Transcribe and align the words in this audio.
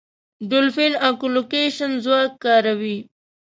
ډولفین 0.49 0.93
اکولوکېشن 1.09 1.91
ځواک 2.03 2.31
کاروي. 2.43 2.97